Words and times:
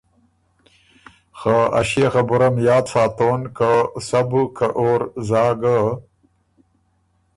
خه 1.39 1.57
ا 1.79 1.81
ݭيې 1.89 2.07
خبُره 2.13 2.49
م 2.53 2.55
یاد 2.67 2.85
ساتون 2.93 3.41
که 3.57 3.71
سَۀ 4.07 4.21
بُو 4.29 4.41
که 4.57 4.67
اور 4.79 5.01
زا 5.27 5.45
ګۀ، 5.61 5.77